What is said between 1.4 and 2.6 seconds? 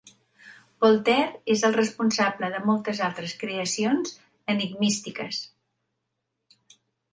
és el responsable